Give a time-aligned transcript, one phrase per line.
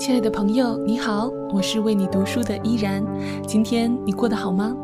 [0.00, 3.04] 亲爱的朋友，你好，我是为你读书的依然。
[3.46, 4.74] 今天你过得好吗？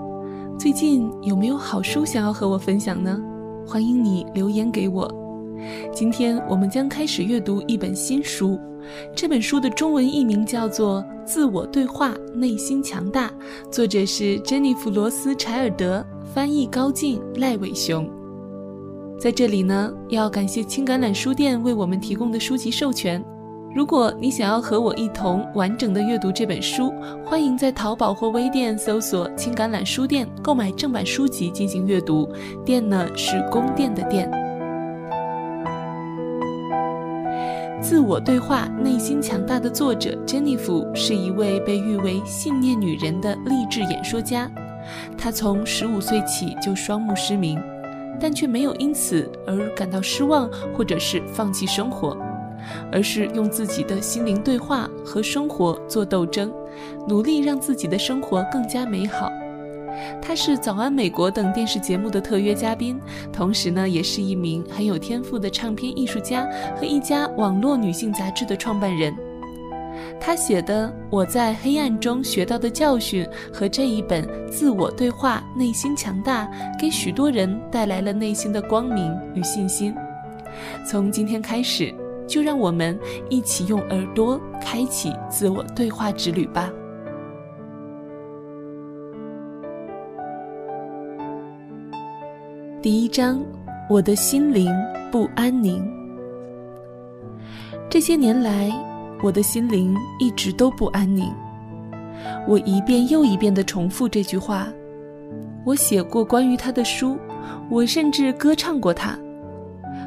[0.59, 3.19] 最近有没有好书想要和我分享呢？
[3.67, 5.11] 欢迎你留言给我。
[5.91, 8.59] 今天我们将开始阅读一本新书，
[9.15, 13.29] 这本书的中文译名叫做《自我对话，内心强大》，
[13.73, 16.05] 作者是珍妮弗·罗斯·柴尔德，
[16.35, 18.07] 翻译高静、赖伟雄。
[19.19, 23.25] 在这里呢，要感谢青橄榄书店为我们提供的书籍授权。
[23.77, 26.91] 如果你想要和我一同完整的阅读这本书，
[27.27, 32.27] 欢迎在淘宝或微店搜索“青橄榄书店”购买正版书籍进行阅读。
[32.65, 34.31] 店呢是宫殿的殿。
[37.83, 44.51] 自我对话，内心强大的作者珍妮弗是一位被誉为信念女人的励志演说家。
[45.19, 47.61] 她从十五岁起就双目失明，
[48.19, 52.16] 但却没有因此而感到失望，或者是放弃生活。
[52.93, 56.53] 而是用自己的心灵对话和生活做斗争，
[57.09, 59.31] 努力让自己的生活更加美好。
[60.21, 63.01] 他是《早安美国》等电视节目的特约嘉宾，
[63.33, 69.15] 同时呢，也是一名很有天赋的唱片艺术家和一家网络女性杂志的创办人。
[70.21, 76.45] 他写的《我在黑暗中学到的教训》和这一本《自我对话，内心强大》，
[76.81, 79.95] 给许多人带来了内心的光明与信心。
[80.87, 81.95] 从今天开始。
[82.27, 86.71] 就让我们一起用耳朵开启自我对话之旅吧。
[92.83, 93.43] 第一章，
[93.89, 94.73] 我的心灵
[95.11, 95.85] 不安宁。
[97.89, 98.71] 这些年来，
[99.23, 101.33] 我的心灵一直都不安宁。
[102.47, 104.69] 我一遍又一遍地重复这句话。
[105.65, 107.17] 我写过关于他的书，
[107.69, 109.19] 我甚至歌唱过他。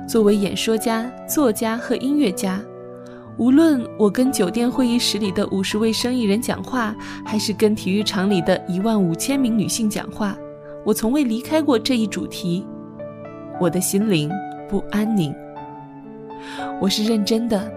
[0.09, 2.59] 作为演说家、作家和音乐家，
[3.37, 10.35] 无论我跟酒店会议室里的五十位生意人讲话，还是跟体育场里的一万五千名女性讲话，
[10.83, 12.65] 我从未离开过这一主题。
[13.61, 14.31] 我的心灵
[14.67, 15.31] 不安宁。
[16.81, 17.71] 我是认真的。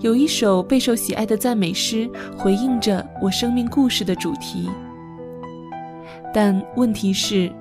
[0.00, 4.68] 有一首备受喜爱的赞美诗回应着我生命故事的主题，
[6.34, 7.52] 但问题是，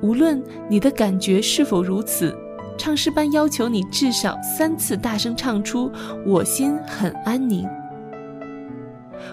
[0.00, 2.32] 无论你的感觉是否如此。
[2.76, 5.90] 唱诗班要求你至少三次大声唱出
[6.26, 7.66] “我心很安宁”。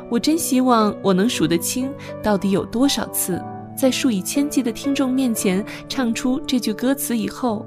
[0.10, 1.92] 我真希望我能数得清
[2.24, 3.42] 到底有多少次，
[3.76, 7.66] 在数以千计的听众面前唱出这句歌词以后，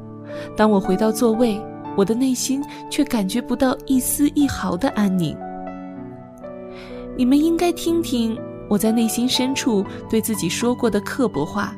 [0.56, 1.60] 当我回到座位，
[1.96, 5.36] 我的内心却感觉不到一丝一毫的安宁。
[7.16, 11.74] 你们应该听听我在内心深处对自己说过的刻薄话。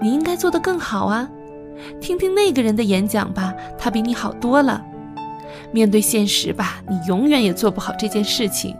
[0.00, 1.28] 你应该做得更好啊！
[2.00, 4.84] 听听那个人的演讲吧，他比你好多了。
[5.72, 8.74] 面对现实吧，你永远也做不好这件事情。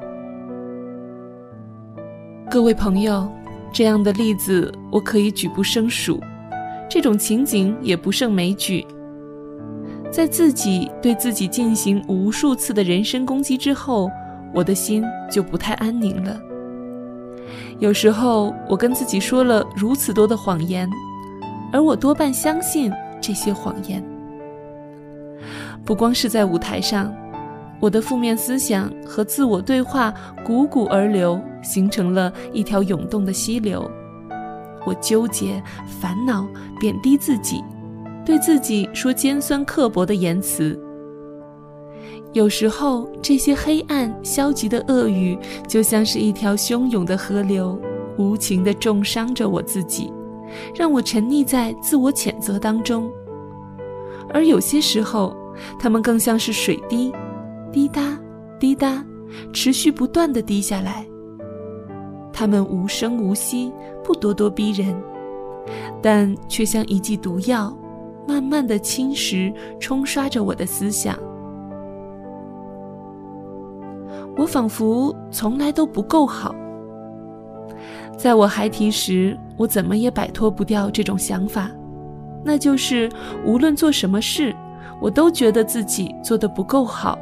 [2.50, 3.30] 各位朋友，
[3.72, 6.20] 这样的例子我可以举不胜数，
[6.88, 8.86] 这种情景也不胜枚举。
[10.10, 14.10] 在自己对自己进行无数次的人身攻击之后，
[14.54, 16.40] 我的心就不太安宁了。
[17.78, 20.88] 有时候，我跟自己说了如此多的谎言。
[21.72, 24.02] 而我多半相信这些谎言。
[25.84, 27.14] 不光是在舞台上，
[27.80, 30.12] 我的负面思想和自我对话
[30.44, 33.90] 汩汩而流，形成了一条涌动的溪流。
[34.84, 35.62] 我纠结、
[36.00, 36.46] 烦恼、
[36.80, 37.62] 贬低自己，
[38.24, 40.78] 对自己说尖酸刻薄的言辞。
[42.34, 47.80] 有时候，这些黑暗、消极的恶语就像是一条汹涌的河流，
[48.18, 50.12] 无情地重伤着我自己。
[50.74, 53.10] 让我沉溺在自我谴责当中，
[54.30, 55.36] 而有些时候，
[55.78, 57.12] 它们更像是水滴，
[57.72, 58.18] 滴答
[58.58, 59.04] 滴答，
[59.52, 61.06] 持续不断的滴下来。
[62.32, 63.72] 它们无声无息，
[64.04, 64.94] 不咄咄逼人，
[66.00, 67.76] 但却像一剂毒药，
[68.28, 71.18] 慢慢的侵蚀、冲刷着我的思想。
[74.36, 76.54] 我仿佛从来都不够好。
[78.18, 81.70] 在我孩提时，我怎么也摆脱不掉这种想法，
[82.44, 83.08] 那就是
[83.46, 84.52] 无论做什么事，
[85.00, 87.16] 我都觉得自己做得不够好。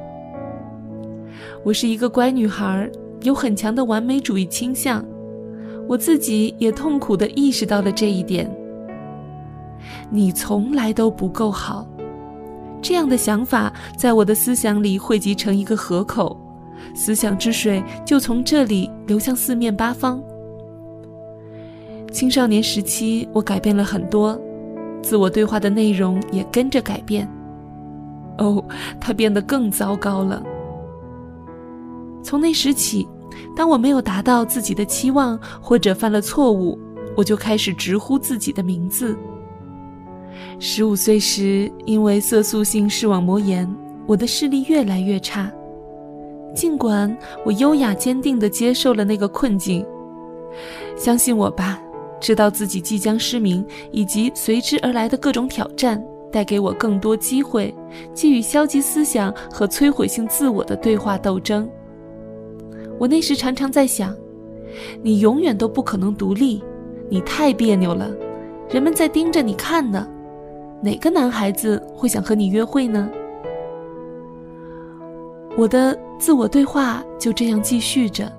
[1.62, 2.90] 我是一个乖女孩，
[3.22, 5.04] 有很强的完美主义倾向，
[5.86, 8.50] 我自己也痛苦地意识到了这一点。
[10.08, 11.86] 你从来都不够好，
[12.80, 16.40] 这样的想法在我的思想里汇集成一个河口，
[16.94, 20.18] 思想之水就从这里流向四面八方。
[22.16, 24.40] 青少年时期，我改变了很多，
[25.02, 27.30] 自我对话的内容也跟着改变。
[28.38, 28.64] 哦，
[28.98, 30.42] 他变得更糟糕了。
[32.22, 33.06] 从那时起，
[33.54, 36.78] 当我没有达到自己的期望或者犯了错误，
[37.14, 39.14] 我就开始直呼自己的名字。
[40.58, 43.70] 十五岁时，因为色素性视网膜炎，
[44.06, 45.52] 我的视力越来越差。
[46.54, 47.14] 尽管
[47.44, 49.84] 我优雅坚定地接受了那个困境，
[50.96, 51.78] 相信我吧，
[52.20, 56.02] 知道自己即将失明以及随之而来的各种挑战，
[56.32, 57.74] 带给我更多机会，
[58.14, 61.68] 给予消极思想和摧毁性自我的对话斗争。
[62.98, 64.14] 我那时常常在想，
[65.02, 66.62] 你永远都不可能独立，
[67.08, 68.10] 你太别扭了，
[68.70, 70.08] 人们在盯着你看呢。
[70.82, 73.08] 哪个男孩子会想和你约会呢？
[75.56, 78.30] 我的自我对话就这样继续着。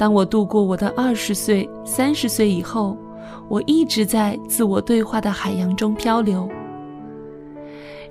[0.00, 2.96] 当我度过我的二十岁、三十岁以后，
[3.50, 6.48] 我一直在自我对话的海洋中漂流。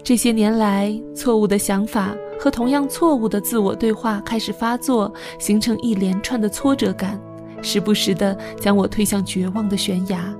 [0.03, 7.19] 这些年来，错误的想法和同样错误的自我对话开始发作，形成一连串的挫折感，
[7.63, 10.31] 时不时地将我推向绝望的悬崖。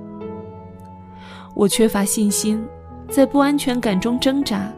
[1.56, 2.64] 我缺乏信心，
[3.08, 4.72] 在不安全感中挣扎。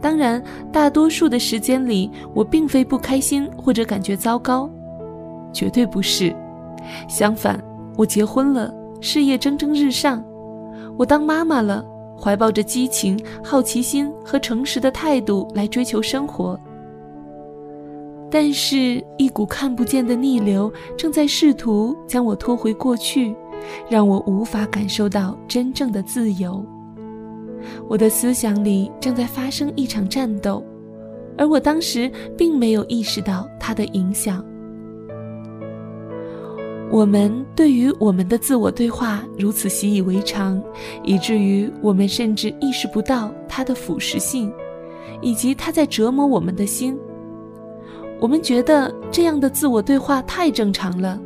[0.00, 0.42] 当然，
[0.72, 4.68] 大多数的时间里，我并非不开心或者感觉糟糕，
[5.54, 6.36] 绝对不是。
[7.08, 7.58] 相反，
[7.96, 8.70] 我结婚了，
[9.00, 10.22] 事业蒸蒸日上；
[10.98, 11.82] 我当妈妈了，
[12.20, 16.60] 怀抱着激情、好奇心和诚实的态度来追求生活。
[18.30, 23.34] 但是，一股看不见的逆流正在试图将我拖回过去。
[23.88, 26.62] 让我无法感受到真正的自由。
[27.88, 30.62] 我的思想里正在发生一场战斗，
[31.38, 34.44] 而我当时并没有意识到它的影响。
[36.94, 40.62] 我们对于我们的自我对话如此习以为常，
[41.02, 44.52] 以至于我们甚至意识不到它的腐蚀性，
[45.20, 46.96] 以及它在折磨我们的心。
[48.20, 51.20] 我们觉得这样的自我对话太正常了。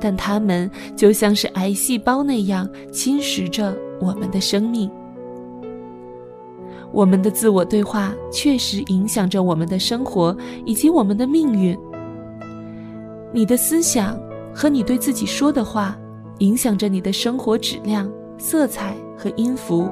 [0.00, 4.90] 但它们就像是癌细胞那样侵蚀着我们的生命。
[6.90, 10.34] 我们的自我对话确实影响着我们的生活
[10.64, 11.78] 以及我们的命运。
[13.34, 14.16] 你的思想
[14.54, 15.98] 和你对自己说的话，
[16.38, 18.08] 影响着你的生活质量、
[18.38, 19.90] 色彩和音符。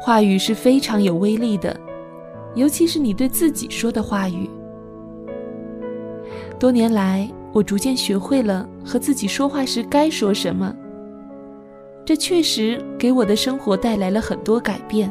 [0.00, 1.76] 话语是非常有威力的，
[2.54, 4.48] 尤其是你对自己说的话语。
[6.60, 7.28] 多年来。
[7.52, 10.76] 我逐渐学会了和自己说话时该说什么，
[12.04, 15.10] 这确实给我的生活带来了很多改变。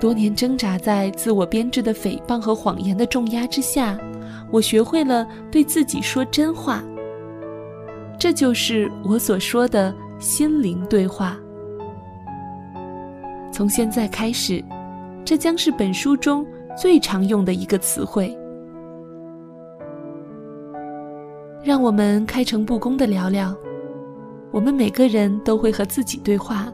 [0.00, 3.98] 多年挣扎在自我编织的诽谤和谎言的重压之下，
[4.50, 6.82] 我学会了对自己说真话。
[8.18, 11.38] 这就是我所说的心灵对话。
[13.52, 14.64] 从现在开始，
[15.22, 18.34] 这将是本书中最常用的一个词汇。
[21.62, 23.54] 让我们开诚布公的聊聊。
[24.50, 26.72] 我们每个人都会和自己对话，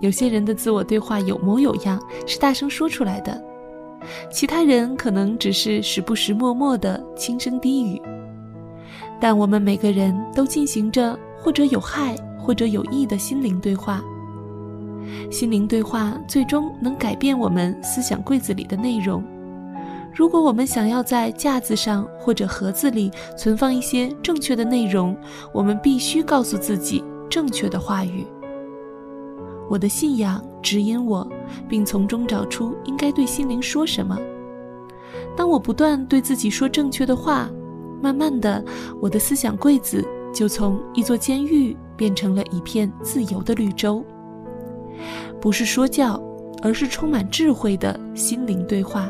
[0.00, 3.32] 有些人的自我对话有模有样，是大声说出来的；
[4.30, 8.00] 其他人可能只是时不时默默的轻声低语。
[9.20, 14.02] 但我们每个人都进行着或者有害或者有益的心灵对话。
[15.30, 19.22] 心灵对话最终能改变我们思想柜子里的内容。
[20.14, 25.16] 如果我们想要在架子上或者盒子里存放一些正确的内容，
[25.52, 28.26] 我们必须告诉自己正确的话语。
[29.70, 31.24] 我的信仰指引我，
[31.68, 34.18] 并从中找出应该对心灵说什么。
[35.36, 37.48] 当我不断对自己说正确的话，
[38.02, 38.62] 慢慢的，
[39.00, 44.04] 我的思想柜子就从一座监狱变成了一片自由的绿洲。
[45.40, 46.20] 不是说教，
[46.62, 49.08] 而是充满智慧的心灵对话。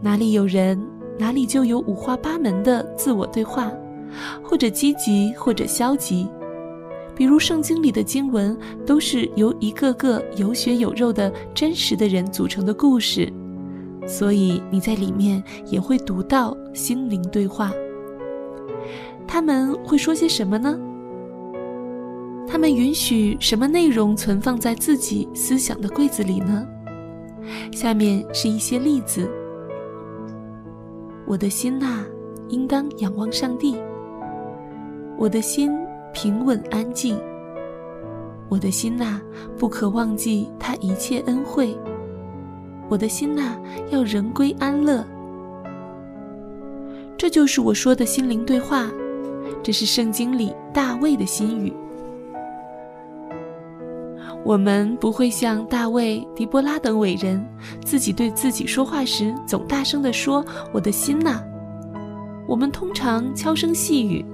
[0.00, 0.82] 哪里有人，
[1.18, 3.70] 哪里就有五花八门的自我对话，
[4.42, 6.26] 或者积极，或者消极。
[7.20, 13.30] 比如圣经里的经文，都是由一个个有血有肉的真实的人组成的故事，
[14.06, 17.72] 所以你在里面也会读到心灵对话。
[19.26, 20.80] 他们会说些什么呢？
[22.48, 26.66] 他们允许什么内容存放在自己思想的柜子里呢？
[27.70, 29.30] 下面是一些例子。
[31.26, 32.02] 我的心呐，
[32.48, 33.76] 应当仰望上帝。
[35.18, 35.70] 我的心
[36.12, 37.18] 平稳安静。
[38.48, 39.20] 我的心呐，
[39.56, 41.76] 不可忘记他一切恩惠。
[42.88, 43.56] 我的心呐，
[43.90, 45.04] 要人归安乐。
[47.16, 48.90] 这就是我说的心灵对话，
[49.62, 51.72] 这是圣经里大卫的心语。
[54.42, 57.46] 我们不会像大卫、狄波拉等伟人，
[57.84, 61.44] 自己对自己说话时总大声地说：“我的心呐。”
[62.48, 64.24] 我们通常悄声细语。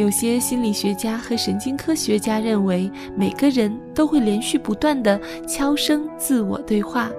[0.00, 7.10] 有些心理学家和神经科学家认为，每个人都会连续不断的悄声自我对话，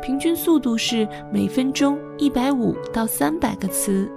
[0.00, 4.10] 平均速度是每分钟一百五到三百个词。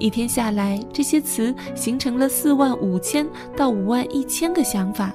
[0.00, 3.24] 一天下来，这些词形成了四万五千
[3.56, 5.14] 到五万一千个想法。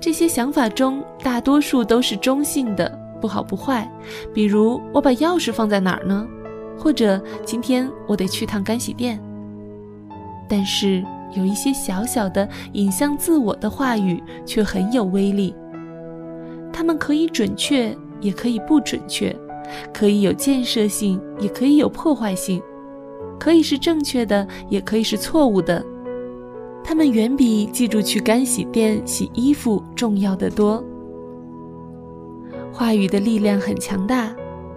[0.00, 3.88] 这些想法中，大多数都是中性的，不好不坏。
[4.34, 6.26] 比如，我把钥匙放在哪儿呢？
[6.76, 9.16] 或者，今天我得去趟干洗店。
[10.48, 15.54] 但是，有一些小小的引向自我的话语却很有威力。
[16.72, 19.34] 它们可以准确，也可以不准确；
[19.92, 22.60] 可以有建设性，也可以有破坏性；
[23.38, 25.84] 可以是正确的，也可以是错误的。
[26.82, 30.84] 他们远比记住去干洗店洗衣服重要的多。
[32.72, 34.34] 话语的力量很强大，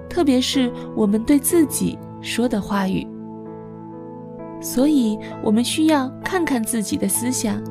[0.08, 3.06] 特别是我们对自己说的话语。
[4.62, 7.62] 所以，我们需要看看自己的思想，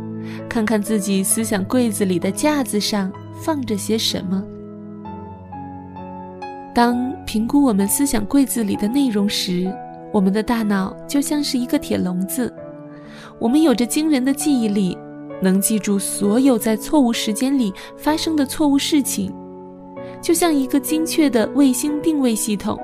[0.49, 3.13] 看看自己思想柜子里的架子上
[3.43, 4.43] 放着些什么。
[6.75, 9.73] 当评估我们思想柜子里的内容时，
[10.13, 12.53] 我们的大脑就像是一个铁笼子。
[13.39, 14.97] 我们有着惊人的记忆力，
[15.43, 19.35] 能记住所有在错误时间里发生的错误事情，
[20.23, 22.79] 就像一个精确的卫星定位系统，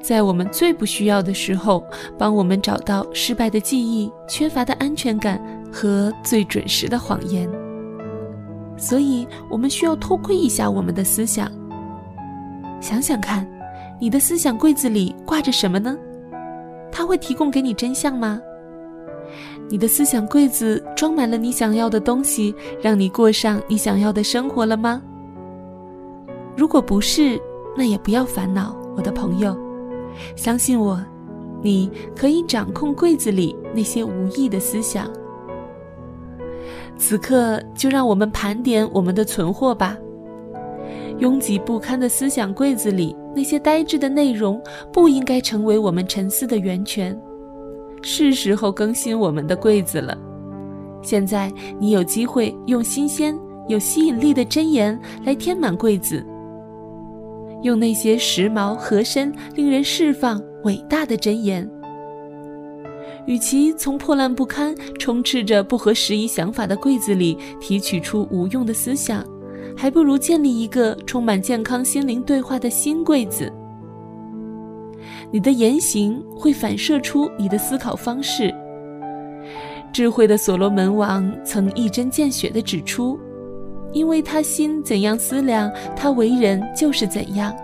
[0.00, 1.84] 在我们最不需要的时候，
[2.16, 5.40] 帮我们找到失败的记忆、缺乏的安全感
[5.72, 7.48] 和最准时的谎言。
[8.76, 11.50] 所以，我们需要偷窥一下我们的思想。
[12.80, 13.46] 想想看，
[14.00, 15.98] 你的思想柜子里挂着什么呢？
[16.92, 18.40] 它会提供给你真相吗？
[19.68, 25.02] 你的思想柜子装满了你想要的东西，让你过上你想要的生活了吗？
[26.56, 27.38] 如果不是，
[27.76, 29.56] 那也不要烦恼，我的朋友。
[30.36, 31.02] 相信我，
[31.62, 35.10] 你可以掌控柜子里那些无意的思想。
[36.96, 39.96] 此刻，就让我们盘点我们的存货吧。
[41.18, 44.60] 拥挤不堪的思想柜子里，那些呆滞的内容
[44.92, 47.18] 不应该成为我们沉思的源泉。
[48.02, 50.16] 是时候更新我们的柜子了。
[51.02, 56.24] 现在你有机会用新鲜、有吸引力的箴言来填满柜子，
[57.62, 61.68] 用那些时髦、合身、令人释放、伟大的箴言。
[63.26, 69.22] 与其从破烂不堪、充斥着不合时宜想法的柜子里提取出无用的思想，
[69.76, 73.52] 还不如建立一个充满健康心灵对话的新柜子。
[75.30, 78.54] 你的言行会反射出你的思考方式。
[79.92, 83.18] 智慧的所罗门王曾一针见血地指出
[83.92, 87.54] ：“因为他心怎样思量，他为人就是怎样。”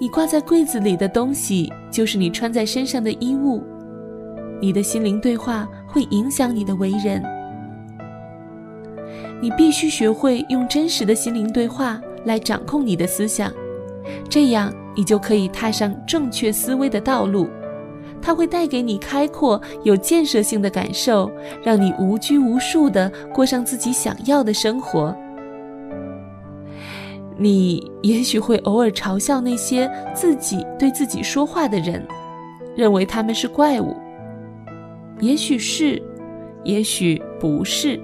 [0.00, 3.62] 你挂在柜子里的东西，就是你穿在身上的衣物。
[4.60, 7.22] 你的心灵对话会影响你的为人。
[9.40, 13.52] 你必须学会用真实的心灵对话来掌控你的思想，
[14.28, 14.72] 这样。
[14.94, 17.48] 你就可以踏上正确思维的道路，
[18.22, 21.30] 它会带给你开阔、有建设性的感受，
[21.62, 25.14] 让你无拘无束地过上自己想要的生活。
[27.36, 32.06] 你也许会偶尔嘲笑那些自己对自己说话的人，
[32.76, 33.96] 认为他们是怪物。
[35.18, 36.00] 也许是，
[36.62, 37.98] 也许不是，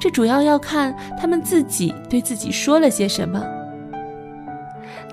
[0.00, 3.40] 这主要要看他们自己对自己说了些什么。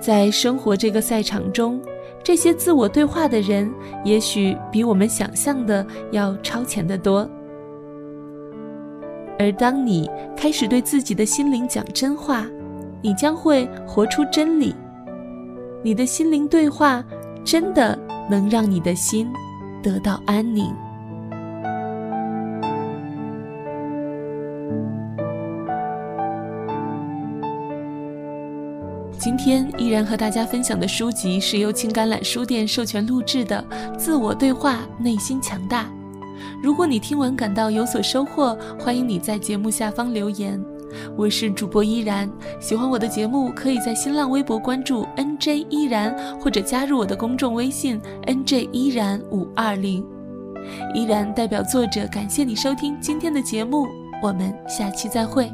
[0.00, 1.80] 在生活这个赛场中，
[2.28, 3.72] 这些自我对话的人，
[4.04, 7.26] 也许比我们想象的要超前得多。
[9.38, 12.46] 而当你开始对自己的心灵讲真话，
[13.00, 14.74] 你将会活出真理。
[15.82, 17.02] 你的心灵对话，
[17.42, 19.26] 真的能让你的心
[19.82, 20.70] 得到安宁。
[29.78, 33.64] 依然和大家分享的书籍是由青橄榄书店授权录制的
[33.96, 35.84] 《自我对话，内心强大》。
[36.62, 40.62] 如果你听完感到有所收获，欢迎你在节目下方留言。
[41.16, 50.04] 我是主播依然，喜欢我的节目，可以在新浪微博关注 NJ 依然，或者加入我的公众微信 NJ 依然五二零。
[50.94, 53.86] 依然代表作者感谢你收听今天的节目，
[54.22, 55.50] 我们下期再会。